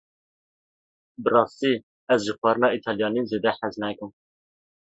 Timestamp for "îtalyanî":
2.77-3.21